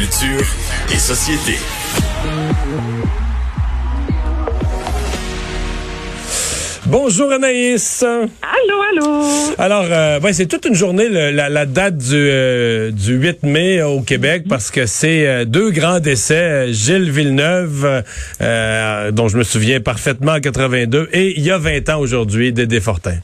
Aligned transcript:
Culture 0.00 0.44
et 0.92 0.98
société. 0.98 1.56
Bonjour 6.86 7.32
Anaïs. 7.32 8.04
Allô, 8.04 8.80
allô. 8.92 9.24
Alors, 9.58 9.86
euh, 9.90 10.20
ouais, 10.20 10.32
c'est 10.32 10.46
toute 10.46 10.66
une 10.66 10.74
journée 10.74 11.08
le- 11.08 11.30
la, 11.32 11.48
la 11.48 11.66
date 11.66 11.96
du, 11.98 12.14
euh, 12.14 12.92
du 12.92 13.14
8 13.14 13.42
mai 13.42 13.82
au 13.82 14.02
Québec 14.02 14.44
parce 14.48 14.70
que 14.70 14.86
c'est 14.86 15.26
euh, 15.26 15.44
deux 15.44 15.70
grands 15.72 15.98
décès. 15.98 16.72
Gilles 16.72 17.10
Villeneuve, 17.10 18.04
euh, 18.40 19.10
dont 19.10 19.26
je 19.26 19.36
me 19.36 19.42
souviens 19.42 19.80
parfaitement 19.80 20.32
en 20.34 20.40
82, 20.40 21.08
et 21.12 21.34
il 21.36 21.42
y 21.42 21.50
a 21.50 21.58
20 21.58 21.88
ans 21.88 21.98
aujourd'hui, 21.98 22.52
Dédé 22.52 22.80
Fortin. 22.80 23.16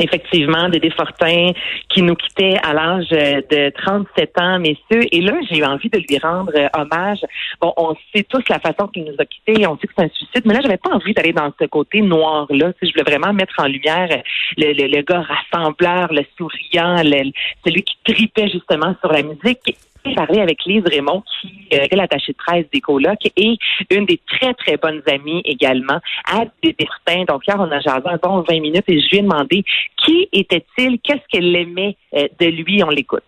Effectivement, 0.00 0.68
Dédé 0.68 0.90
Fortin 0.90 1.50
qui 1.88 2.02
nous 2.02 2.16
quittait 2.16 2.56
à 2.64 2.72
l'âge 2.72 3.08
de 3.10 3.70
37 3.70 4.40
ans, 4.40 4.58
messieurs. 4.58 5.06
Et 5.12 5.20
là, 5.20 5.34
j'ai 5.48 5.58
eu 5.58 5.64
envie 5.64 5.88
de 5.88 5.98
lui 5.98 6.18
rendre 6.18 6.50
euh, 6.56 6.66
hommage. 6.76 7.20
Bon, 7.60 7.72
on 7.76 7.94
sait 8.12 8.24
tous 8.24 8.42
la 8.48 8.58
façon 8.58 8.88
qu'il 8.88 9.04
nous 9.04 9.14
a 9.18 9.24
quittés, 9.24 9.66
on 9.68 9.78
sait 9.78 9.86
que 9.86 9.92
c'est 9.96 10.04
un 10.04 10.08
suicide, 10.08 10.42
mais 10.46 10.54
là, 10.54 10.60
j'avais 10.62 10.78
pas 10.78 10.90
envie 10.90 11.14
d'aller 11.14 11.32
dans 11.32 11.52
ce 11.60 11.66
côté 11.66 12.00
noir-là. 12.02 12.72
Je 12.82 12.90
voulais 12.90 13.04
vraiment 13.16 13.32
mettre 13.32 13.54
en 13.58 13.66
lumière 13.66 14.08
le, 14.56 14.72
le, 14.72 14.88
le 14.96 15.02
gars 15.02 15.22
rassembleur, 15.22 16.12
le 16.12 16.22
souriant, 16.36 16.96
le- 17.02 17.30
celui 17.64 17.82
qui 17.84 17.96
tripait 18.04 18.48
justement 18.48 18.94
sur 19.00 19.12
la 19.12 19.22
musique. 19.22 19.76
Parlé 20.12 20.40
avec 20.40 20.64
Lise 20.66 20.84
Raymond, 20.86 21.22
qui 21.40 21.68
euh, 21.72 21.86
est 21.90 21.96
l'attachée 21.96 22.32
de 22.32 22.36
presse 22.36 22.66
des 22.72 22.80
colocs 22.80 23.26
et 23.36 23.56
une 23.90 24.06
des 24.06 24.20
très, 24.26 24.54
très 24.54 24.76
bonnes 24.76 25.02
amies 25.06 25.42
également 25.44 25.98
à 26.30 26.44
Fortin. 26.62 27.24
Donc, 27.26 27.46
hier, 27.46 27.56
on 27.58 27.70
a 27.70 27.80
jasé 27.80 28.02
un 28.04 28.18
bon 28.22 28.44
20 28.48 28.60
minutes 28.60 28.84
et 28.88 29.00
je 29.00 29.08
lui 29.10 29.18
ai 29.18 29.22
demandé 29.22 29.64
qui 30.04 30.28
était-il, 30.32 31.00
qu'est-ce 31.00 31.26
qu'elle 31.30 31.54
aimait 31.56 31.96
euh, 32.14 32.28
de 32.38 32.46
lui. 32.46 32.82
On 32.84 32.90
l'écoute. 32.90 33.22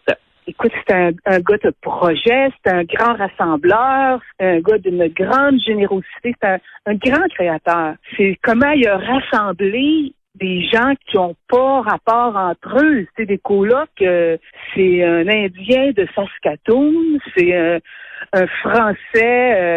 Écoute, 0.48 0.70
c'est 0.86 0.94
un, 0.94 1.40
gars 1.40 1.58
de 1.64 1.72
projet, 1.80 2.50
c'est 2.64 2.70
un 2.70 2.84
grand 2.84 3.14
rassembleur, 3.14 4.20
un 4.38 4.60
gars 4.60 4.78
d'une 4.78 5.08
grande 5.08 5.58
générosité, 5.58 6.36
c'est 6.40 6.48
un, 6.48 6.58
un 6.86 6.94
grand 6.94 7.26
créateur. 7.34 7.94
C'est 8.16 8.38
comment 8.42 8.70
il 8.70 8.86
a 8.86 8.96
rassemblé 8.96 10.12
des 10.38 10.66
gens 10.72 10.94
qui 11.06 11.18
ont 11.18 11.36
pas 11.48 11.82
rapport 11.82 12.36
entre 12.36 12.82
eux. 12.82 13.06
C'est 13.16 13.26
des 13.26 13.38
colocs, 13.38 13.88
euh, 14.02 14.36
c'est 14.74 15.02
un 15.02 15.28
Indien 15.28 15.92
de 15.92 16.06
Saskatoon, 16.14 17.18
c'est 17.36 17.54
un, 17.54 17.78
un 18.32 18.46
Français, 18.46 19.04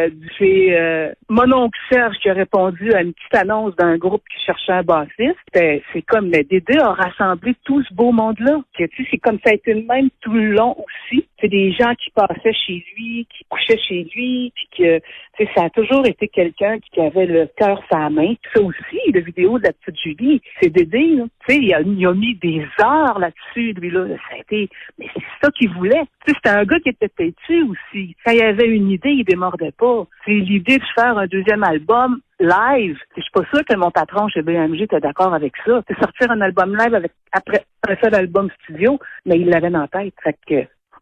euh, 0.08 0.10
c'est 0.38 0.78
euh, 0.80 1.12
mon 1.30 1.52
oncle 1.54 1.78
Serge 1.92 2.16
qui 2.18 2.30
a 2.30 2.34
répondu 2.34 2.92
à 2.94 3.02
une 3.02 3.14
petite 3.14 3.36
annonce 3.36 3.76
d'un 3.76 3.98
groupe 3.98 4.24
qui 4.34 4.46
cherchait 4.46 4.72
un 4.74 4.84
bassiste. 4.84 5.36
C'était- 5.54 5.84
C'est 5.94 6.02
comme 6.04 6.30
mais 6.30 6.44
Dédé 6.44 6.78
a 6.80 6.94
rassemblé 6.94 7.56
tout 7.66 7.82
ce 7.84 7.94
beau 7.94 8.12
monde-là. 8.12 8.62
C'est 8.78 9.18
comme 9.20 9.40
ça 9.44 9.52
a 9.52 9.54
été 9.56 9.74
le 9.74 9.84
même 9.84 10.10
tout 10.22 10.34
le 10.34 10.52
long 10.52 10.76
aussi. 10.78 11.26
C'est 11.42 11.48
des 11.48 11.72
gens 11.72 11.94
qui 11.96 12.10
passaient 12.12 12.54
chez 12.54 12.84
lui, 12.96 13.28
qui 13.30 13.46
couchaient 13.50 13.80
chez 13.88 14.08
lui, 14.16 14.52
puis 14.56 14.68
que 14.78 15.46
ça 15.56 15.66
a 15.66 15.70
toujours 15.70 16.06
été 16.06 16.28
quelqu'un 16.28 16.78
qui 16.80 17.00
avait 17.02 17.26
le 17.26 17.48
cœur 17.58 17.82
sa 17.92 18.10
main. 18.10 18.34
Ça 18.54 18.62
aussi, 18.62 19.00
la 19.14 19.22
vidéo 19.22 19.58
de 19.58 19.64
la 19.64 19.74
petite 19.74 20.00
Julie, 20.04 20.42
c'est 20.62 20.70
Dédé. 20.70 21.16
là. 21.16 21.24
Il 21.50 21.74
a, 21.74 21.82
il 21.82 22.06
a 22.06 22.14
mis 22.14 22.36
des 22.36 22.64
heures 22.82 23.18
là-dessus, 23.20 23.74
lui 23.74 23.90
là. 23.90 24.06
Ça 24.30 24.36
a 24.36 24.40
été, 24.40 24.70
mais 24.98 25.08
c'est 25.14 25.24
ça 25.42 25.50
qu'il 25.52 25.70
voulait. 25.72 26.04
C'était 26.28 26.50
un 26.50 26.64
gars 26.64 26.80
qui 26.80 26.90
était 26.90 27.10
têtu 27.10 27.64
aussi. 27.64 28.16
Quand 28.30 28.36
il 28.36 28.44
avait 28.44 28.68
une 28.68 28.92
idée, 28.92 29.10
il 29.10 29.24
démordait 29.24 29.72
pas. 29.72 30.06
C'est 30.24 30.34
l'idée 30.34 30.78
de 30.78 30.84
faire 30.94 31.18
un 31.18 31.26
deuxième 31.26 31.64
album 31.64 32.20
live. 32.40 32.96
Je 33.18 33.22
suis 33.24 33.32
pas 33.32 33.44
sûre 33.52 33.66
que 33.66 33.76
mon 33.76 33.90
patron 33.90 34.28
chez 34.28 34.44
BMG 34.44 34.84
était 34.84 35.00
d'accord 35.00 35.34
avec 35.34 35.54
ça. 35.66 35.82
C'est 35.88 35.98
sortir 35.98 36.30
un 36.30 36.40
album 36.42 36.78
live 36.78 36.94
avec 36.94 37.12
après 37.32 37.66
un 37.88 37.96
seul 37.96 38.14
album 38.14 38.50
studio, 38.62 39.00
mais 39.26 39.40
il 39.40 39.50
l'avait 39.50 39.72
dans 39.72 39.82
la 39.82 39.88
tête. 39.88 40.14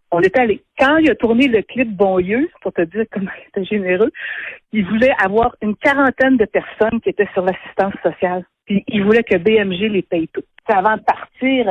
On 0.09 0.21
est 0.21 0.37
allé. 0.37 0.63
Quand 0.79 0.99
il 0.99 1.11
a 1.11 1.15
tourné 1.15 1.49
le 1.49 1.63
clip 1.63 1.93
Bonlieu, 1.97 2.47
pour 2.61 2.71
te 2.71 2.83
dire 2.83 3.03
comment 3.11 3.31
il 3.37 3.47
était 3.49 3.75
généreux, 3.75 4.11
il 4.71 4.85
voulait 4.85 5.13
avoir 5.21 5.53
une 5.61 5.75
quarantaine 5.75 6.37
de 6.37 6.45
personnes 6.45 7.01
qui 7.01 7.09
étaient 7.09 7.27
sur 7.33 7.43
l'assistance 7.43 7.95
sociale. 8.03 8.45
Il 8.69 9.03
voulait 9.03 9.23
que 9.23 9.35
BMG 9.35 9.91
les 9.91 10.01
paye 10.01 10.29
tout. 10.29 10.43
Puis 10.65 10.77
avant 10.77 10.95
de 10.95 11.01
partir, 11.01 11.67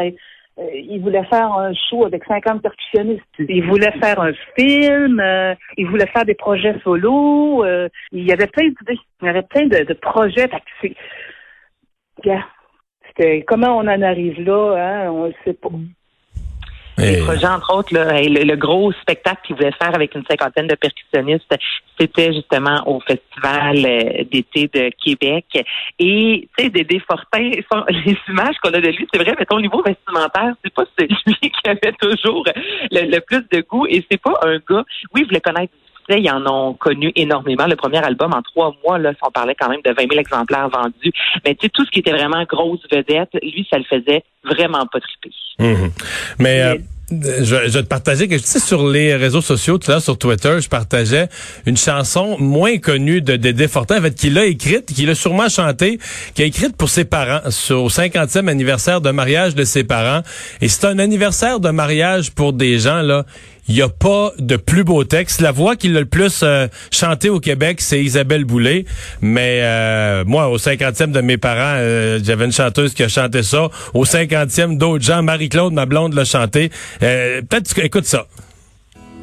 euh, 0.59 0.63
il 0.75 1.01
voulait 1.03 1.25
faire 1.27 1.53
un 1.53 1.73
show 1.75 2.07
avec 2.07 2.25
50 2.25 2.63
percussionnistes. 2.63 3.25
Il 3.39 3.65
voulait 3.67 3.93
faire 4.01 4.21
un 4.21 4.33
film, 4.59 5.21
euh, 5.21 5.55
il 5.77 5.87
voulait 5.87 6.07
faire 6.07 6.25
des 6.25 6.35
projets 6.35 6.79
solo. 6.83 7.65
euh, 7.65 7.89
il 8.13 8.27
y 8.27 8.33
avait 8.33 8.47
plein 8.47 8.69
d'idées. 8.69 8.99
Il 9.23 9.27
y 9.27 9.29
avait 9.29 9.43
plein 9.43 9.67
de, 9.67 9.85
de 9.85 9.95
projets. 9.95 10.49
Fait 10.49 10.61
que 10.61 10.71
c'est... 10.81 10.95
Regarde, 12.23 12.45
c'était- 13.09 13.45
comment 13.47 13.77
on 13.77 13.87
en 13.89 14.03
arrive 14.03 14.41
là, 14.43 14.75
hein, 15.07 15.11
on 15.11 15.27
ne 15.29 15.33
sait 15.45 15.53
pas. 15.55 15.69
Les 16.99 17.19
Et- 17.19 17.23
projets, 17.23 17.47
entre 17.47 17.75
autres, 17.75 17.93
là, 17.95 18.21
le, 18.23 18.55
gros 18.57 18.91
spectacle 18.93 19.41
qu'il 19.47 19.57
voulait 19.57 19.73
faire 19.73 19.95
avec 19.95 20.15
une 20.15 20.25
cinquantaine 20.29 20.67
de 20.67 20.75
percussionnistes, 20.75 21.55
c'était 22.01 22.33
justement 22.33 22.83
au 22.87 23.01
Festival 23.01 23.77
euh, 23.85 24.25
d'été 24.31 24.71
de 24.73 24.91
Québec. 25.05 25.45
Et, 25.99 26.49
tu 26.57 26.65
sais, 26.65 26.71
Dédé 26.71 27.01
Fortin, 27.01 27.51
son- 27.71 27.85
les 28.07 28.17
images 28.29 28.57
qu'on 28.63 28.71
a 28.73 28.81
de 28.81 28.89
lui, 28.89 29.07
c'est 29.13 29.23
vrai, 29.23 29.35
mais 29.39 29.45
ton 29.45 29.61
niveau 29.61 29.83
vestimentaire, 29.83 30.55
c'est 30.65 30.73
pas 30.73 30.85
celui 30.99 31.35
qui 31.51 31.69
avait 31.69 31.93
toujours 32.01 32.45
le, 32.91 33.11
le 33.11 33.21
plus 33.21 33.45
de 33.53 33.61
goût. 33.61 33.87
Et 33.87 34.05
c'est 34.11 34.21
pas 34.21 34.39
un 34.43 34.57
gars, 34.57 34.85
oui, 35.15 35.23
vous 35.25 35.35
le 35.35 35.41
connaissez 35.41 35.71
ils 36.09 36.31
en 36.31 36.47
ont 36.47 36.75
connu 36.75 37.13
énormément. 37.17 37.67
Le 37.67 37.77
premier 37.77 37.99
album, 38.05 38.33
en 38.33 38.43
trois 38.43 38.75
mois, 38.85 38.99
là, 38.99 39.13
on 39.23 39.31
parlait 39.31 39.55
quand 39.59 39.69
même 39.69 39.81
de 39.85 39.91
20 39.91 40.09
000 40.09 40.21
exemplaires 40.21 40.69
vendus. 40.69 41.13
Mais 41.45 41.55
tu 41.55 41.67
sais, 41.67 41.71
tout 41.73 41.85
ce 41.85 41.91
qui 41.91 42.01
était 42.01 42.13
vraiment 42.13 42.45
grosse 42.45 42.83
vedette, 42.91 43.31
lui, 43.43 43.67
ça 43.71 43.79
le 43.79 43.85
faisait 43.85 44.23
vraiment 44.45 44.87
pas 44.87 45.01
triper. 45.01 45.35
Mhm. 45.59 45.91
Mais 46.39 46.63
euh, 46.63 46.77
je, 47.11 47.45
je 47.45 47.55
vais 47.55 47.83
te 47.83 47.89
partager 47.89 48.27
que 48.27 48.35
tu 48.35 48.43
sais 48.43 48.59
sur 48.59 48.89
les 48.89 49.15
réseaux 49.15 49.41
sociaux, 49.41 49.79
tout 49.79 49.91
à 49.91 49.95
l'heure 49.95 50.03
sur 50.03 50.19
Twitter, 50.19 50.59
je 50.61 50.69
partageais 50.69 51.29
une 51.65 51.77
chanson 51.77 52.37
moins 52.39 52.79
connue 52.79 53.21
de 53.21 53.37
Dédé 53.37 53.69
Fortin, 53.69 53.99
en 53.99 54.03
fait, 54.03 54.15
qu'il 54.15 54.37
a 54.39 54.45
écrite, 54.45 54.87
qu'il 54.87 55.09
a 55.09 55.15
sûrement 55.15 55.49
chanté, 55.49 55.99
qu'il 56.35 56.45
a 56.45 56.49
écrite 56.49 56.77
pour 56.77 56.89
ses 56.89 57.05
parents, 57.05 57.51
sur, 57.51 57.85
au 57.85 57.89
50e 57.89 58.49
anniversaire 58.49 59.01
de 59.01 59.11
mariage 59.11 59.55
de 59.55 59.65
ses 59.65 59.85
parents. 59.85 60.23
Et 60.61 60.69
c'est 60.69 60.87
un 60.87 60.99
anniversaire 60.99 61.61
de 61.61 61.71
mariage 61.71 62.33
pour 62.33 62.53
des 62.53 62.79
gens, 62.79 63.03
là. 63.03 63.25
Il 63.69 63.75
n'y 63.75 63.83
a 63.83 63.89
pas 63.89 64.33
de 64.39 64.57
plus 64.57 64.85
beau 64.85 65.03
texte. 65.03 65.41
La 65.41 65.51
voix 65.51 65.75
qui 65.75 65.89
l'a 65.89 66.01
le 66.01 66.07
plus 66.07 66.41
euh, 66.43 66.69
chanté 66.93 67.29
au 67.29 67.41
Québec, 67.41 67.81
c'est 67.81 68.03
Isabelle 68.03 68.45
Boulay. 68.45 68.85
Mais 69.21 69.61
euh, 69.63 70.25
moi, 70.25 70.49
au 70.49 70.57
50e 70.57 71.11
de 71.11 71.21
mes 71.21 71.37
parents, 71.37 71.77
euh, 71.79 72.21
j'avais 72.23 72.45
une 72.45 72.53
chanteuse 72.53 72.95
qui 72.95 73.03
a 73.03 73.09
chanté 73.09 73.43
ça. 73.43 73.69
Au 73.93 74.05
50e 74.05 74.79
d'autres 74.79 75.05
gens, 75.05 75.23
Marie-Claude, 75.23 75.73
ma 75.73 75.87
blonde, 75.87 76.15
l'a 76.15 76.25
chanté. 76.25 76.71
Euh, 77.03 77.43
Peut-être 77.43 77.75
que 77.75 77.81
écoute 77.81 78.07
ça. 78.07 78.27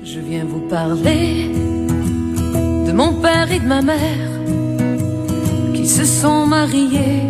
Je 0.04 0.20
viens 0.20 0.44
vous 0.44 0.68
parler 0.68 1.50
de 2.86 2.92
mon 2.92 3.14
père 3.22 3.50
et 3.50 3.60
de 3.60 3.66
ma 3.66 3.82
mère 3.82 4.30
qui 5.74 5.88
se 5.88 6.04
sont 6.04 6.46
mariés 6.46 7.22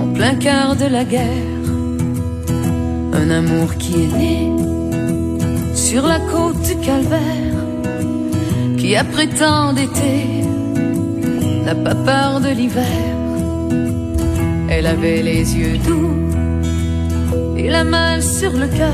en 0.00 0.12
plein 0.14 0.34
quart 0.36 0.74
de 0.74 0.86
la 0.86 1.04
guerre. 1.04 1.22
Un 3.12 3.30
amour 3.30 3.74
qui 3.76 3.94
est 4.04 4.18
né 4.18 4.55
sur 5.88 6.04
la 6.04 6.18
côte 6.18 6.60
du 6.62 6.76
calvaire, 6.84 7.54
qui 8.76 8.96
après 8.96 9.28
tant 9.28 9.72
d'été 9.72 10.42
n'a 11.64 11.76
pas 11.76 11.94
peur 11.94 12.40
de 12.40 12.48
l'hiver. 12.48 12.82
Elle 14.68 14.88
avait 14.88 15.22
les 15.22 15.56
yeux 15.56 15.78
doux 15.78 16.12
et 17.56 17.68
la 17.70 17.84
main 17.84 18.20
sur 18.20 18.50
le 18.50 18.66
cœur. 18.66 18.92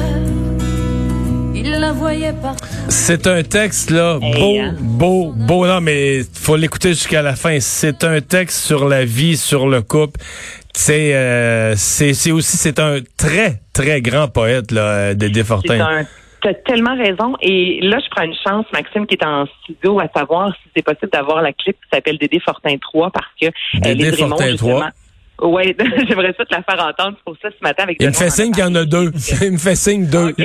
Il 1.54 1.70
la 1.70 1.92
voyait 1.92 2.34
par 2.34 2.56
C'est 2.88 3.26
un 3.26 3.42
texte 3.42 3.90
là 3.90 4.18
beau, 4.18 4.58
hein? 4.58 4.74
beau, 4.78 5.32
beau. 5.34 5.66
Non, 5.66 5.80
mais 5.80 6.20
faut 6.34 6.56
l'écouter 6.56 6.90
jusqu'à 6.90 7.22
la 7.22 7.36
fin. 7.36 7.58
C'est 7.60 8.04
un 8.04 8.20
texte 8.20 8.58
sur 8.58 8.86
la 8.86 9.06
vie, 9.06 9.38
sur 9.38 9.66
le 9.66 9.80
couple. 9.80 10.20
C'est 10.74 11.14
euh, 11.14 11.74
c'est 11.76 12.32
aussi 12.32 12.56
c'est 12.58 12.78
un 12.80 12.98
très 13.16 13.62
très 13.72 14.02
grand 14.02 14.28
poète 14.28 14.72
là, 14.72 15.14
Dédé 15.14 15.40
C'est 15.40 15.44
Fortin. 15.46 15.80
un 15.80 16.04
T'as 16.42 16.54
tellement 16.54 16.96
raison. 16.96 17.36
Et 17.40 17.80
là, 17.82 17.98
je 18.04 18.10
prends 18.10 18.24
une 18.24 18.34
chance, 18.34 18.66
Maxime, 18.72 19.06
qui 19.06 19.14
est 19.14 19.24
en 19.24 19.46
studio, 19.62 20.00
à 20.00 20.08
savoir 20.14 20.52
si 20.56 20.70
c'est 20.74 20.82
possible 20.82 21.10
d'avoir 21.12 21.40
la 21.40 21.52
clip 21.52 21.76
qui 21.76 21.88
s'appelle 21.92 22.18
Dédé 22.18 22.40
Fortin 22.40 22.76
3 22.78 23.10
parce 23.10 23.28
que 23.40 23.46
euh, 23.46 23.50
Dédé 23.80 24.10
Raymond, 24.10 24.28
Fortin 24.30 24.50
justement, 24.50 24.78
3. 24.80 24.90
Oui, 25.42 25.74
j'aimerais 26.08 26.34
ça 26.36 26.44
te 26.44 26.54
la 26.54 26.62
faire 26.62 26.84
entendre. 26.86 27.16
Pour 27.24 27.36
ça, 27.42 27.48
ce 27.50 27.62
matin, 27.62 27.84
avec 27.84 27.96
Il 28.00 28.06
me 28.08 28.12
fait 28.12 28.30
signe 28.30 28.52
qu'il 28.52 28.62
y 28.62 28.66
en 28.66 28.74
a 28.74 28.84
deux. 28.84 29.10
Il 29.42 29.52
me 29.52 29.58
fait 29.58 29.74
signe 29.74 30.06
deux. 30.06 30.32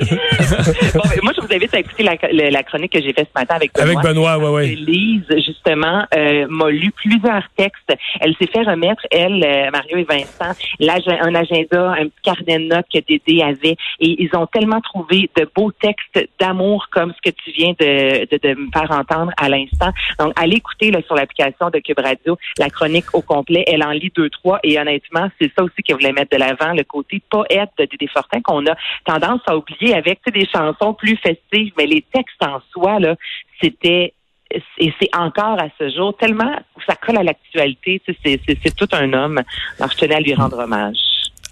Bon, 0.93 1.01
ben, 1.03 1.19
moi, 1.23 1.33
je 1.35 1.41
vous 1.41 1.53
invite 1.53 1.73
à 1.73 1.79
écouter 1.79 2.03
la, 2.03 2.15
la- 2.31 2.49
la 2.49 2.63
chronique 2.63 2.91
que 2.93 3.01
j'ai 3.01 3.13
faite 3.13 3.27
ce 3.33 3.39
matin 3.39 3.55
avec 3.55 3.73
Benoît. 3.73 3.91
Avec 3.91 3.99
Benoît, 4.03 4.37
ouais, 4.37 4.49
ouais. 4.49 4.67
Lise, 4.75 5.23
justement, 5.45 6.03
euh, 6.15 6.45
m'a 6.49 6.69
lu 6.69 6.91
plusieurs 6.91 7.43
textes. 7.55 7.93
Elle 8.21 8.35
s'est 8.39 8.47
fait 8.47 8.63
remettre, 8.63 9.01
elle, 9.11 9.43
euh, 9.43 9.69
Mario 9.71 9.97
et 9.97 10.03
Vincent, 10.03 10.53
un 10.79 11.35
agenda, 11.35 11.91
un 11.91 12.05
petit 12.05 12.21
carnet 12.23 12.59
de 12.59 12.67
notes 12.73 12.85
que 12.93 12.99
Dédé 13.07 13.41
avait. 13.43 13.75
Et 13.99 14.21
ils 14.23 14.29
ont 14.33 14.47
tellement 14.47 14.81
trouvé 14.81 15.29
de 15.37 15.47
beaux 15.55 15.71
textes 15.71 16.27
d'amour 16.39 16.87
comme 16.91 17.13
ce 17.13 17.29
que 17.29 17.35
tu 17.43 17.51
viens 17.51 17.73
de, 17.79 18.25
de, 18.25 18.37
de 18.41 18.55
me 18.59 18.67
faire 18.71 18.91
entendre 18.91 19.31
à 19.37 19.49
l'instant. 19.49 19.91
Donc, 20.19 20.33
allez 20.35 20.57
écouter 20.57 20.91
là, 20.91 20.99
sur 21.05 21.15
l'application 21.15 21.69
de 21.69 21.79
Cube 21.79 21.99
Radio 21.99 22.37
la 22.57 22.69
chronique 22.69 23.05
au 23.13 23.21
complet. 23.21 23.63
Elle 23.67 23.83
en 23.83 23.91
lit 23.91 24.11
deux, 24.15 24.29
trois. 24.29 24.59
Et 24.63 24.79
honnêtement, 24.79 24.86
honnêtement, 24.87 25.29
c'est 25.39 25.51
ça 25.57 25.63
aussi 25.63 25.83
qu'elle 25.83 25.97
voulait 25.97 26.13
mettre 26.13 26.35
de 26.35 26.37
l'avant, 26.37 26.73
le 26.73 26.83
côté 26.83 27.21
poète 27.29 27.69
de 27.77 27.85
Dédé 27.85 28.07
Fortin 28.07 28.41
qu'on 28.41 28.65
a 28.65 28.75
tendance 29.05 29.41
à 29.47 29.57
oublier 29.57 29.93
avec 29.93 30.19
des 30.33 30.47
chansons 30.47 30.93
plus 30.93 31.17
festives, 31.17 31.73
mais 31.77 31.85
les 31.85 32.03
textes 32.13 32.41
en 32.41 32.59
soi, 32.71 32.99
là, 32.99 33.15
c'était 33.61 34.13
et 34.49 34.93
c'est 35.01 35.13
encore 35.13 35.59
à 35.59 35.67
ce 35.77 35.89
jour 35.89 36.15
tellement 36.15 36.55
ça 36.87 36.95
colle 36.95 37.17
à 37.17 37.23
l'actualité. 37.23 38.01
C'est 38.23 38.75
tout 38.75 38.87
un 38.93 39.11
homme. 39.11 39.41
Alors, 39.77 39.91
je 39.91 39.97
tenais 39.97 40.15
à 40.15 40.19
lui 40.21 40.33
rendre 40.33 40.57
hommage. 40.59 40.95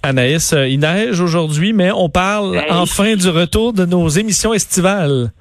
Anaïs, 0.02 0.54
euh, 0.54 0.68
il 0.68 0.80
neige 0.80 1.20
aujourd'hui, 1.20 1.74
mais 1.74 1.92
on 1.92 2.10
parle 2.10 2.64
enfin 2.70 3.16
du 3.16 3.28
retour 3.28 3.74
de 3.74 3.86
nos 3.86 4.08
émissions 4.08 4.54
estivales. 4.54 5.31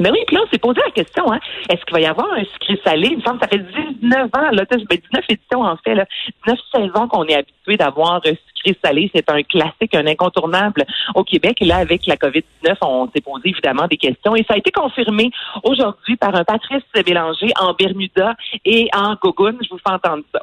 Mais 0.00 0.10
oui, 0.10 0.18
puis 0.26 0.36
là, 0.36 0.42
on 0.46 0.50
s'est 0.50 0.58
posé 0.58 0.80
la 0.84 0.90
question, 0.92 1.32
hein, 1.32 1.40
est-ce 1.68 1.84
qu'il 1.84 1.94
va 1.94 2.00
y 2.00 2.06
avoir 2.06 2.32
un 2.32 2.44
sucré 2.44 2.80
salé? 2.84 3.08
Il 3.10 3.18
me 3.18 3.22
semble 3.22 3.40
que 3.40 3.46
ça 3.46 3.50
fait 3.50 3.64
19 4.00 4.26
ans, 4.26 4.50
là, 4.52 4.64
19 4.64 4.86
ben, 4.88 5.22
éditions 5.28 5.62
en 5.62 5.76
fait, 5.78 5.94
là, 5.94 6.06
19 6.46 6.58
saisons 6.72 7.08
qu'on 7.08 7.24
est 7.24 7.34
habitué 7.34 7.76
d'avoir 7.76 8.14
un 8.14 8.20
sucré 8.22 8.78
salé. 8.82 9.10
C'est 9.14 9.28
un 9.30 9.42
classique, 9.42 9.94
un 9.94 10.06
incontournable 10.06 10.84
au 11.14 11.24
Québec. 11.24 11.58
Et 11.60 11.64
là, 11.64 11.78
avec 11.78 12.06
la 12.06 12.16
COVID-19, 12.16 12.76
on 12.82 13.10
s'est 13.10 13.20
posé 13.20 13.48
évidemment 13.48 13.86
des 13.88 13.96
questions. 13.96 14.36
Et 14.36 14.44
ça 14.44 14.54
a 14.54 14.58
été 14.58 14.70
confirmé 14.70 15.30
aujourd'hui 15.64 16.16
par 16.16 16.34
un 16.34 16.44
Patrice 16.44 16.82
Bélanger 16.94 17.52
en 17.60 17.74
Bermuda 17.74 18.34
et 18.64 18.88
en 18.94 19.14
Gogun. 19.20 19.56
Je 19.62 19.70
vous 19.70 19.78
fais 19.78 19.92
entendre 19.92 20.24
ça. 20.32 20.42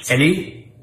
Salut. 0.00 0.73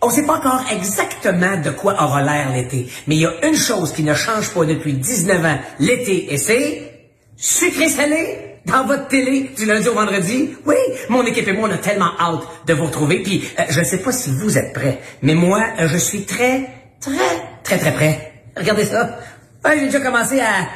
On 0.00 0.08
ne 0.08 0.12
sait 0.12 0.26
pas 0.26 0.34
encore 0.34 0.64
exactement 0.70 1.56
de 1.56 1.70
quoi 1.70 1.94
aura 2.02 2.22
l'air 2.22 2.52
l'été, 2.52 2.90
mais 3.06 3.16
il 3.16 3.22
y 3.22 3.26
a 3.26 3.46
une 3.46 3.56
chose 3.56 3.92
qui 3.92 4.02
ne 4.02 4.14
change 4.14 4.50
pas 4.50 4.64
depuis 4.64 4.94
19 4.94 5.44
ans 5.44 5.58
l'été, 5.78 6.32
et 6.32 6.38
c'est 6.38 7.06
sucré-salé 7.36 8.50
dans 8.66 8.84
votre 8.84 9.08
télé 9.08 9.50
du 9.56 9.64
lundi 9.64 9.88
au 9.88 9.94
vendredi. 9.94 10.50
Oui, 10.66 10.76
mon 11.08 11.24
équipe 11.24 11.48
et 11.48 11.52
moi, 11.52 11.68
on 11.68 11.72
a 11.72 11.78
tellement 11.78 12.12
hâte 12.18 12.42
de 12.66 12.74
vous 12.74 12.86
retrouver. 12.86 13.22
Puis, 13.22 13.48
euh, 13.58 13.62
je 13.70 13.80
ne 13.80 13.84
sais 13.84 13.98
pas 13.98 14.12
si 14.12 14.30
vous 14.30 14.58
êtes 14.58 14.72
prêts, 14.72 15.00
mais 15.22 15.34
moi, 15.34 15.62
euh, 15.78 15.88
je 15.88 15.96
suis 15.96 16.24
très, 16.24 16.68
très, 17.00 17.12
très, 17.62 17.78
très 17.78 17.92
prêt. 17.92 18.32
Regardez 18.56 18.84
ça. 18.84 19.18
j'ai 19.64 19.86
déjà 19.86 20.00
commencé 20.00 20.40
à, 20.40 20.68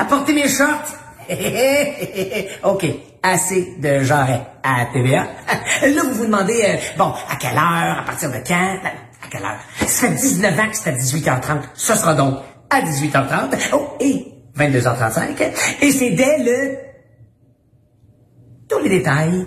à 0.00 0.04
porter 0.04 0.32
mes 0.32 0.48
shorts. 0.48 0.98
OK, 2.64 2.86
assez 3.22 3.74
de 3.78 4.02
genre 4.02 4.26
à 4.62 4.86
TVA. 4.92 5.26
Là, 5.82 6.02
vous 6.04 6.14
vous 6.14 6.26
demandez, 6.26 6.62
euh, 6.66 6.76
bon, 6.98 7.12
à 7.30 7.36
quelle 7.36 7.56
heure, 7.56 7.98
à 7.98 8.02
partir 8.04 8.30
de 8.30 8.38
quand? 8.46 8.78
Ben, 8.82 8.92
à 9.22 9.28
quelle 9.30 9.42
heure? 9.42 9.58
Ça 9.86 10.08
fait 10.08 10.14
19 10.14 10.58
ans 10.58 10.68
que 10.70 10.76
c'est 10.76 10.90
à 10.90 10.92
18h30. 10.92 11.60
Ce 11.74 11.94
sera 11.94 12.14
donc 12.14 12.38
à 12.70 12.80
18h30. 12.80 13.70
Oh, 13.72 13.96
et 14.00 14.26
22h35. 14.56 15.52
Et 15.80 15.92
c'est 15.92 16.10
dès 16.10 16.38
le... 16.38 16.76
Tous 18.68 18.78
les 18.80 18.88
détails, 18.88 19.46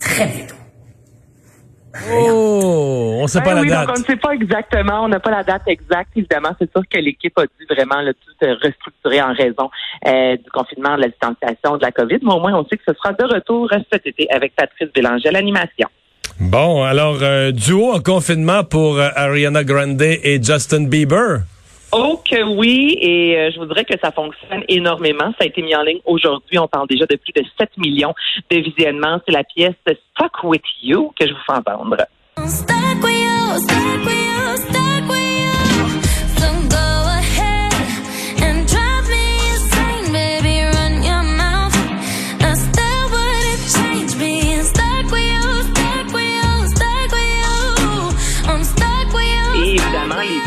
très 0.00 0.26
bientôt. 0.26 0.55
Oh, 2.12 3.18
on 3.20 3.26
sait 3.26 3.40
pas 3.40 3.54
ben 3.54 3.64
la 3.64 3.70
date. 3.70 3.90
on 3.96 4.00
ne 4.00 4.04
sait 4.04 4.16
pas 4.16 4.32
exactement, 4.32 5.04
on 5.04 5.08
n'a 5.08 5.20
pas 5.20 5.30
la 5.30 5.42
date 5.42 5.62
exacte. 5.66 6.10
Évidemment, 6.16 6.50
c'est 6.58 6.70
sûr 6.70 6.82
que 6.88 6.98
l'équipe 6.98 7.36
a 7.38 7.42
dû 7.42 7.66
vraiment 7.68 8.02
le 8.02 8.14
tout 8.14 8.46
restructurer 8.62 9.22
en 9.22 9.32
raison 9.32 9.70
euh, 10.06 10.36
du 10.36 10.50
confinement, 10.50 10.96
de 10.96 11.02
la 11.02 11.08
distanciation, 11.08 11.76
de 11.76 11.82
la 11.82 11.92
COVID. 11.92 12.18
Mais 12.22 12.32
au 12.32 12.40
moins, 12.40 12.54
on 12.54 12.66
sait 12.66 12.76
que 12.76 12.84
ce 12.86 12.94
sera 12.94 13.12
de 13.12 13.24
retour 13.24 13.70
cet 13.92 14.06
été 14.06 14.26
avec 14.30 14.54
Patrice 14.54 14.88
Bélanger 14.94 15.28
à 15.28 15.32
l'animation. 15.32 15.88
Bon, 16.38 16.82
alors, 16.82 17.18
euh, 17.22 17.50
duo 17.50 17.92
en 17.92 18.00
confinement 18.00 18.62
pour 18.62 18.98
euh, 18.98 19.08
Ariana 19.16 19.64
Grande 19.64 20.02
et 20.02 20.38
Justin 20.42 20.86
Bieber. 20.86 21.40
Oh 21.98 22.20
que 22.22 22.42
oui, 22.42 22.98
et 23.00 23.38
euh, 23.38 23.50
je 23.54 23.58
vous 23.58 23.64
dirais 23.64 23.84
que 23.84 23.98
ça 23.98 24.12
fonctionne 24.12 24.62
énormément. 24.68 25.32
Ça 25.38 25.44
a 25.44 25.46
été 25.46 25.62
mis 25.62 25.74
en 25.74 25.82
ligne 25.82 26.00
aujourd'hui. 26.04 26.58
On 26.58 26.68
parle 26.68 26.86
déjà 26.88 27.06
de 27.06 27.16
plus 27.16 27.32
de 27.34 27.42
7 27.58 27.70
millions 27.78 28.12
de 28.50 28.56
visionnements. 28.58 29.18
C'est 29.26 29.32
la 29.32 29.44
pièce 29.44 29.72
Stuck 29.86 30.44
With 30.44 30.62
You 30.82 31.12
que 31.18 31.26
je 31.26 31.32
vous 31.32 31.40
fais 31.46 31.54
entendre. 31.54 31.96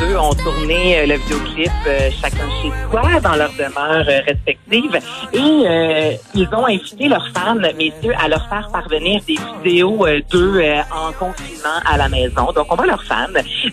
Ont 0.02 0.34
tourné 0.34 1.00
euh, 1.00 1.06
le 1.08 1.16
vidéoclip 1.16 1.72
euh, 1.86 2.10
chacun 2.22 2.48
chez 2.62 2.72
soi 2.90 3.20
dans 3.22 3.36
leur 3.36 3.52
demeure 3.52 4.06
euh, 4.08 4.22
respective 4.26 4.98
et 5.34 6.18
ils 6.36 6.48
ont 6.54 6.66
invité 6.66 7.08
leurs 7.08 7.28
fans, 7.30 7.56
messieurs, 7.56 8.14
à 8.18 8.28
leur 8.28 8.48
faire 8.48 8.70
parvenir 8.72 9.22
des 9.28 9.38
vidéos 9.64 10.06
d'eux 10.32 10.62
en 10.92 11.12
confinement 11.14 11.80
à 11.86 11.98
la 11.98 12.08
maison. 12.08 12.52
Donc 12.54 12.68
on 12.70 12.76
voit 12.76 12.86
leurs 12.86 13.04
fans 13.04 13.28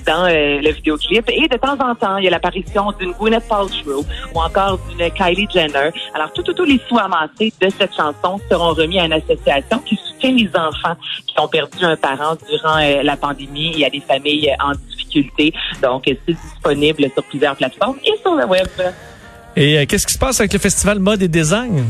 dans 0.06 0.26
le 0.26 0.73
vidéoclip 0.73 1.28
et 1.28 1.49
de 1.49 1.56
temps 1.56 1.78
en 1.81 1.94
temps 1.94 2.17
il 2.17 2.25
y 2.25 2.29
a 2.29 2.31
l'apparition 2.31 2.93
d'une 2.99 3.12
Gwyneth 3.12 3.49
Paltrow 3.49 4.05
ou 4.34 4.40
encore 4.40 4.79
d'une 4.88 5.11
Kylie 5.11 5.49
Jenner. 5.52 5.90
Alors 6.14 6.32
tout, 6.32 6.43
tout, 6.43 6.55
tous 6.55 6.64
les 6.64 6.81
sous 6.88 6.99
amassés 6.99 7.52
de 7.61 7.69
cette 7.70 7.94
chanson 7.94 8.40
seront 8.50 8.75
remis 8.75 8.99
à 8.99 9.06
une 9.06 9.12
association 9.12 9.79
qui 9.79 9.96
soutient 9.96 10.32
les 10.32 10.50
enfants 10.55 10.96
qui 11.26 11.38
ont 11.38 11.49
perdu 11.49 11.84
un 11.84 11.96
parent 11.96 12.37
durant 12.49 12.79
la 13.02 13.17
pandémie. 13.17 13.76
Y 13.76 13.84
a 13.84 13.90
des 13.90 14.00
familles 14.00 14.55
en 14.61 14.72
donc, 15.82 16.04
c'est 16.06 16.34
disponible 16.34 17.10
sur 17.12 17.24
plusieurs 17.24 17.56
plateformes 17.56 17.98
et 18.04 18.16
sur 18.20 18.34
le 18.34 18.44
web? 18.44 18.66
Et 19.56 19.78
euh, 19.78 19.86
qu'est-ce 19.86 20.06
qui 20.06 20.14
se 20.14 20.18
passe 20.18 20.40
avec 20.40 20.52
le 20.52 20.58
festival 20.58 20.98
mode 20.98 21.22
et 21.22 21.28
design? 21.28 21.84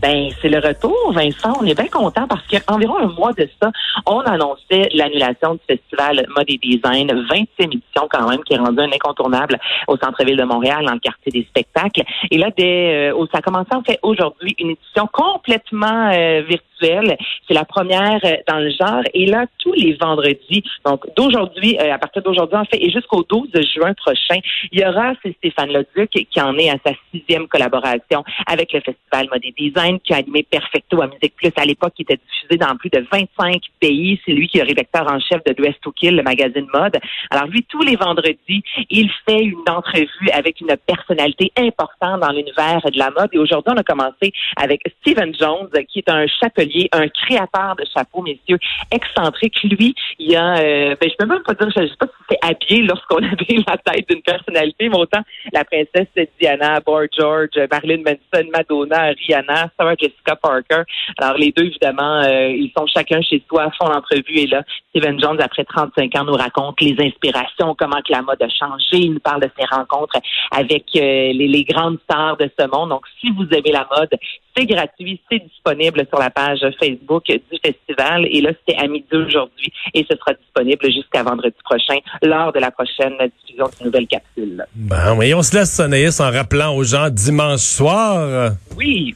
Ben, 0.00 0.28
c'est 0.40 0.48
le 0.48 0.58
retour, 0.58 1.12
Vincent. 1.12 1.54
On 1.60 1.66
est 1.66 1.74
bien 1.74 1.88
content 1.88 2.28
parce 2.28 2.46
qu'environ 2.46 2.98
un 2.98 3.08
mois 3.08 3.32
de 3.32 3.48
ça, 3.60 3.72
on 4.06 4.20
annonçait 4.20 4.88
l'annulation 4.94 5.54
du 5.54 5.60
festival 5.66 6.24
Mode 6.36 6.48
et 6.48 6.58
Design, 6.58 7.08
20e 7.08 7.46
édition 7.58 8.06
quand 8.08 8.28
même, 8.28 8.44
qui 8.44 8.54
est 8.54 8.58
rendue 8.58 8.80
un 8.80 8.92
incontournable 8.92 9.58
au 9.88 9.96
centre-ville 9.96 10.36
de 10.36 10.44
Montréal, 10.44 10.84
dans 10.86 10.92
le 10.92 11.00
quartier 11.00 11.32
des 11.32 11.44
spectacles. 11.48 12.02
Et 12.30 12.38
là, 12.38 12.50
dès, 12.56 13.10
euh, 13.10 13.26
ça 13.32 13.38
a 13.38 13.42
commencé 13.42 13.70
en 13.72 13.82
fait 13.82 13.98
aujourd'hui 14.02 14.54
une 14.58 14.70
édition 14.70 15.08
complètement 15.12 16.10
euh, 16.12 16.42
virtuelle. 16.42 16.62
C'est 16.80 17.54
la 17.54 17.64
première 17.64 18.20
euh, 18.24 18.36
dans 18.46 18.58
le 18.58 18.70
genre. 18.70 19.02
Et 19.14 19.26
là, 19.26 19.46
tous 19.58 19.72
les 19.72 19.94
vendredis, 19.94 20.62
donc 20.84 21.04
d'aujourd'hui, 21.16 21.78
à 21.78 21.98
partir 21.98 22.22
d'aujourd'hui 22.22 22.56
en 22.56 22.64
fait, 22.64 22.78
et 22.80 22.90
jusqu'au 22.90 23.24
12 23.28 23.50
juin 23.74 23.94
prochain, 23.94 24.40
il 24.72 24.80
y 24.80 24.84
aura, 24.84 25.12
c'est 25.22 25.34
Stéphane 25.38 25.72
Leduc 25.72 26.10
qui 26.10 26.40
en 26.40 26.56
est 26.56 26.70
à 26.70 26.76
sa 26.84 26.92
sixième 27.12 27.48
collaboration 27.48 28.24
avec 28.46 28.72
le 28.72 28.80
festival 28.80 29.28
Mode 29.32 29.44
et 29.44 29.54
Design 29.56 29.98
qui 30.00 30.12
a 30.12 30.18
animé 30.18 30.42
Perfecto 30.42 31.00
à 31.02 31.06
Musique 31.06 31.34
Plus 31.36 31.52
à 31.56 31.64
l'époque, 31.64 31.92
qui 31.94 32.02
était 32.02 32.18
diffusé 32.18 32.56
dans 32.58 32.76
plus 32.76 32.90
de 32.90 33.04
25 33.10 33.60
pays. 33.80 34.20
C'est 34.24 34.32
lui 34.32 34.48
qui 34.48 34.58
est 34.58 34.62
rédacteur 34.62 35.10
en 35.10 35.18
chef 35.20 35.42
de 35.44 35.52
Dress 35.52 35.74
to 35.82 35.92
Kill, 35.92 36.16
le 36.16 36.22
magazine 36.22 36.66
mode. 36.72 36.98
Alors 37.30 37.46
lui, 37.46 37.64
tous 37.68 37.82
les 37.82 37.96
vendredis, 37.96 38.62
il 38.90 39.10
fait 39.26 39.42
une 39.42 39.68
entrevue 39.68 40.30
avec 40.32 40.60
une 40.60 40.74
personnalité 40.86 41.52
importante 41.56 42.20
dans 42.20 42.32
l'univers 42.32 42.80
de 42.90 42.98
la 42.98 43.10
mode. 43.10 43.30
Et 43.32 43.38
aujourd'hui, 43.38 43.72
on 43.74 43.80
a 43.80 43.82
commencé 43.82 44.32
avec 44.56 44.82
Steven 45.00 45.34
Jones, 45.38 45.68
qui 45.88 46.00
est 46.00 46.10
un 46.10 46.26
chapelier, 46.26 46.67
un 46.92 47.08
créateur 47.08 47.76
de 47.76 47.84
chapeaux, 47.94 48.22
messieurs, 48.22 48.58
excentrique. 48.90 49.62
Lui, 49.62 49.94
il 50.18 50.36
a, 50.36 50.58
euh, 50.58 50.96
ben, 51.00 51.10
je 51.10 51.16
peux 51.16 51.26
même 51.26 51.42
pas 51.42 51.54
dire, 51.54 51.68
je 51.74 51.86
sais 51.86 51.96
pas 51.98 52.06
si 52.06 52.24
c'est 52.30 52.38
habillé 52.42 52.82
lorsqu'on 52.82 53.16
avait 53.22 53.62
la 53.66 53.76
tête 53.78 54.08
d'une 54.08 54.22
personnalité, 54.22 54.88
mais 54.88 54.98
autant 54.98 55.22
la 55.52 55.64
princesse 55.64 56.08
Diana, 56.40 56.80
Boy 56.80 57.08
George, 57.16 57.58
Marilyn 57.70 58.02
Manson, 58.02 58.48
Madonna, 58.52 59.12
Rihanna, 59.12 59.70
Sarah 59.76 59.94
Jessica 59.98 60.36
Parker. 60.36 60.82
Alors, 61.18 61.36
les 61.36 61.52
deux, 61.52 61.64
évidemment, 61.64 62.22
euh, 62.22 62.48
ils 62.48 62.72
sont 62.76 62.86
chacun 62.86 63.20
chez 63.22 63.42
soi, 63.48 63.70
font 63.78 63.88
l'entrevue 63.88 64.38
et 64.38 64.46
là, 64.46 64.62
Steven 64.90 65.20
Jones, 65.20 65.40
après 65.40 65.64
35 65.64 66.14
ans, 66.16 66.24
nous 66.24 66.34
raconte 66.34 66.80
les 66.80 66.96
inspirations, 66.98 67.74
comment 67.78 68.00
que 68.06 68.12
la 68.12 68.22
mode 68.22 68.42
a 68.42 68.48
changé. 68.48 69.04
Il 69.04 69.14
nous 69.14 69.20
parle 69.20 69.42
de 69.42 69.50
ses 69.58 69.64
rencontres 69.64 70.16
avec 70.50 70.84
euh, 70.96 71.32
les 71.32 71.64
grandes 71.64 71.98
stars 72.04 72.36
de 72.36 72.50
ce 72.58 72.66
monde. 72.66 72.90
Donc, 72.90 73.04
si 73.20 73.30
vous 73.30 73.46
aimez 73.52 73.72
la 73.72 73.86
mode, 73.96 74.10
c'est 74.58 74.66
gratuit, 74.66 75.20
c'est 75.30 75.38
disponible 75.38 76.04
sur 76.08 76.18
la 76.18 76.30
page 76.30 76.60
Facebook 76.80 77.24
du 77.26 77.58
festival. 77.64 78.26
Et 78.30 78.40
là, 78.40 78.50
c'est 78.66 78.76
à 78.76 78.86
midi 78.88 79.06
aujourd'hui 79.12 79.72
et 79.94 80.04
ce 80.10 80.16
sera 80.16 80.34
disponible 80.34 80.90
jusqu'à 80.92 81.22
vendredi 81.22 81.56
prochain 81.64 81.98
lors 82.22 82.52
de 82.52 82.58
la 82.58 82.70
prochaine 82.70 83.14
diffusion 83.40 83.66
d'une 83.76 83.86
nouvelle 83.86 84.06
capsule. 84.06 84.64
Ben 84.74 85.16
oui, 85.16 85.34
on 85.34 85.42
se 85.42 85.56
laisse 85.56 85.74
sonner 85.74 86.08
en 86.20 86.30
rappelant 86.30 86.74
aux 86.74 86.84
gens 86.84 87.10
dimanche 87.10 87.60
soir. 87.60 88.52
Oui, 88.76 89.14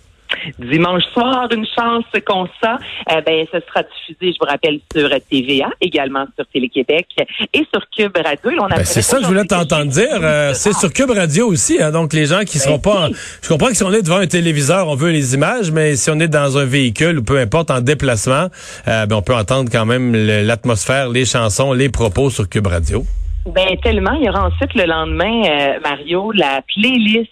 dimanche 0.59 1.05
soir, 1.12 1.49
une 1.53 1.67
chance 1.67 2.05
qu'on 2.27 2.47
ça, 2.62 2.79
eh 3.11 3.21
ben, 3.23 3.47
ce 3.53 3.59
sera 3.61 3.83
diffusé, 3.83 4.33
je 4.33 4.39
vous 4.41 4.51
rappelle, 4.51 4.81
sur 4.95 5.09
TVA, 5.31 5.71
également 5.81 6.27
sur 6.37 6.47
Télé-Québec 6.47 7.07
et 7.53 7.67
sur 7.73 7.83
Cube 7.97 8.17
Radio. 8.17 8.53
Ben, 8.69 8.85
c'est 8.85 9.03
ça 9.03 9.19
que 9.19 9.23
je 9.23 9.29
voulais 9.29 9.45
t'entendre 9.45 9.87
dire. 9.87 10.19
Euh, 10.23 10.53
c'est 10.55 10.75
sur 10.75 10.93
Cube 10.93 11.11
Radio 11.11 11.49
aussi, 11.49 11.83
hein, 11.83 11.91
donc 11.91 12.12
les 12.12 12.27
gens 12.27 12.41
qui 12.41 12.59
seront 12.59 12.79
pas... 12.79 13.09
Je 13.43 13.49
comprends 13.49 13.69
que 13.69 13.75
si 13.75 13.85
on 13.85 13.93
est 13.93 14.03
devant 14.03 14.19
un 14.19 14.27
téléviseur, 14.27 14.89
on 14.89 14.95
veut 14.95 15.11
les 15.11 15.35
images, 15.35 15.71
mais 15.71 15.97
si 15.97 16.11
on 16.11 16.19
est 16.21 16.29
dans 16.29 16.59
un 16.59 16.65
véhicule 16.65 17.19
ou 17.19 17.23
peu 17.23 17.39
importe, 17.39 17.71
en 17.71 17.81
déplacement, 17.81 18.49
euh, 18.89 19.07
ben, 19.07 19.17
on 19.17 19.23
peut 19.23 19.35
entendre 19.35 19.71
quand 19.71 19.87
même 19.87 20.15
l'atmosphère, 20.15 21.09
les 21.09 21.25
chansons, 21.25 21.73
les 21.73 21.89
propos 21.89 22.31
sur 22.31 22.49
Cube 22.49 22.67
Radio. 22.67 23.05
Ben 23.47 23.77
tellement. 23.83 24.12
Il 24.12 24.25
y 24.25 24.29
aura 24.29 24.47
ensuite 24.47 24.75
le 24.75 24.85
lendemain, 24.85 25.43
euh, 25.45 25.81
Mario, 25.83 26.31
la 26.33 26.62
playlist 26.62 27.31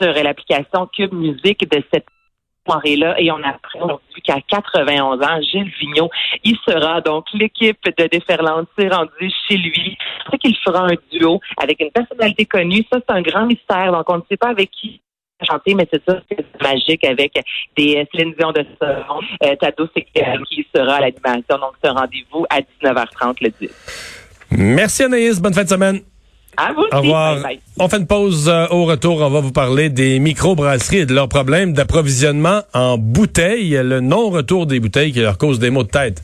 sur 0.00 0.12
l'application 0.22 0.88
Cube 0.96 1.12
Musique 1.12 1.68
de 1.70 1.82
cette 1.92 2.06
et 2.86 3.30
on 3.30 3.42
apprend 3.42 3.84
aujourd'hui 3.84 4.22
qu'à 4.22 4.40
91 4.48 5.22
ans, 5.22 5.40
Gilles 5.42 5.70
Vigneault, 5.80 6.10
il 6.44 6.56
sera 6.66 7.00
donc 7.00 7.26
l'équipe 7.34 7.78
de 7.84 8.06
Déferlante 8.06 8.68
s'est 8.78 8.88
rendue 8.88 9.30
chez 9.48 9.56
lui. 9.56 9.96
C'est 10.30 10.38
qu'il 10.38 10.56
fera 10.64 10.86
un 10.86 10.96
duo 11.12 11.40
avec 11.56 11.80
une 11.80 11.90
personnalité 11.90 12.46
connue. 12.46 12.84
Ça, 12.92 13.00
c'est 13.06 13.14
un 13.14 13.22
grand 13.22 13.46
mystère. 13.46 13.92
Donc, 13.92 14.08
on 14.08 14.16
ne 14.16 14.22
sait 14.30 14.36
pas 14.36 14.48
avec 14.48 14.70
qui 14.70 15.00
chanter, 15.42 15.74
mais 15.74 15.86
c'est 15.92 16.02
ça, 16.08 16.20
c'est 16.30 16.62
magique 16.62 17.04
avec 17.04 17.32
des 17.76 17.96
euh, 17.96 18.04
Céline 18.12 18.34
Dion 18.38 18.52
de 18.52 18.64
Sauron, 18.80 19.20
euh, 19.42 19.54
Tado 19.56 19.86
qui 20.48 20.66
sera 20.74 20.94
à 20.94 21.00
l'animation. 21.00 21.58
Donc, 21.58 21.74
ce 21.84 21.90
rendez-vous 21.90 22.46
à 22.48 22.60
19h30 22.60 23.36
le 23.42 23.50
10. 23.60 23.70
Merci 24.52 25.02
Anaïs, 25.02 25.40
bonne 25.40 25.52
fin 25.52 25.64
de 25.64 25.68
semaine. 25.68 26.13
À 26.56 26.72
vous 26.72 26.84
Au 26.92 27.00
revoir. 27.00 27.38
On 27.78 27.88
fait 27.88 27.98
une 27.98 28.06
pause 28.06 28.48
euh, 28.48 28.66
au 28.70 28.84
retour. 28.84 29.20
On 29.20 29.30
va 29.30 29.40
vous 29.40 29.52
parler 29.52 29.88
des 29.88 30.18
microbrasseries 30.18 30.98
et 30.98 31.06
de 31.06 31.14
leurs 31.14 31.28
problèmes 31.28 31.72
d'approvisionnement 31.72 32.62
en 32.72 32.98
bouteilles. 32.98 33.80
Le 33.82 34.00
non-retour 34.00 34.66
des 34.66 34.80
bouteilles 34.80 35.12
qui 35.12 35.20
leur 35.20 35.38
cause 35.38 35.58
des 35.58 35.70
maux 35.70 35.82
de 35.82 35.88
tête. 35.88 36.22